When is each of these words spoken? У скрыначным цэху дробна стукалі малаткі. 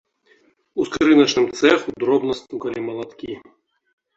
У 0.83 0.85
скрыначным 0.89 1.45
цэху 1.61 1.95
дробна 2.05 2.33
стукалі 2.41 2.79
малаткі. 2.89 3.31